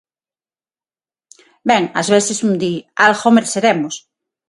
[1.69, 2.73] Ben, ás veces un di:
[3.05, 3.95] algo mereceremos.